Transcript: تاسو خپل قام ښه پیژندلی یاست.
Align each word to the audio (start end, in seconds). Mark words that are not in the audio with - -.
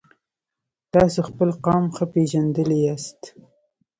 تاسو 0.93 1.19
خپل 1.29 1.49
قام 1.65 1.83
ښه 1.95 2.05
پیژندلی 2.13 2.79
یاست. 2.85 3.21